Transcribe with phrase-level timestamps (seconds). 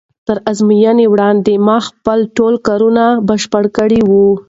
[0.27, 4.27] تر ازموینې وړاندې ما خپل ټول کورني کارونه بشپړ کړي وو.